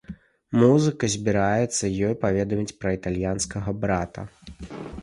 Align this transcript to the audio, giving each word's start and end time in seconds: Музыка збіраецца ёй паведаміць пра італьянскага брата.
Музыка 0.61 1.09
збіраецца 1.15 1.91
ёй 2.09 2.17
паведаміць 2.25 2.77
пра 2.81 2.89
італьянскага 2.99 3.69
брата. 3.87 4.27